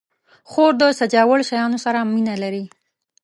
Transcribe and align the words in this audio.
خور 0.49 0.71
د 0.81 0.83
سجاوړ 0.99 1.39
شیانو 1.49 1.77
سره 1.85 1.99
مینه 2.11 2.35
لري. 2.43 2.65